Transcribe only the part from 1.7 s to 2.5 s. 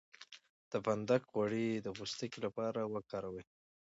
د پوستکي